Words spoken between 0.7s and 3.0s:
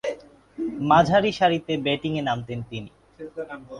মাঝারিসারিতে ব্যাটিংয়ে নামতেন তিনি।